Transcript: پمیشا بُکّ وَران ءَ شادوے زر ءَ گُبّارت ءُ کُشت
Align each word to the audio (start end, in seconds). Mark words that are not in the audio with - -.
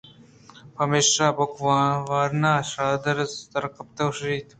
پمیشا 0.75 1.27
بُکّ 1.37 1.53
وَران 1.65 2.43
ءَ 2.51 2.67
شادوے 2.71 3.25
زر 3.51 3.63
ءَ 3.67 3.73
گُبّارت 3.75 3.97
ءُ 4.01 4.13
کُشت 4.13 4.45